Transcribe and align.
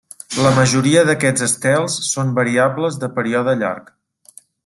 La 0.43 0.51
majoria 0.59 1.03
d'aquests 1.09 1.45
estels 1.47 1.99
són 2.07 2.33
variables 2.41 2.99
de 3.05 3.13
període 3.19 3.57
llarg. 3.63 3.93